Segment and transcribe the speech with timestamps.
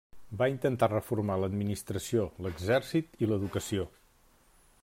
[0.37, 3.91] Va intentar reformar l'administració, l'exèrcit i l'educació.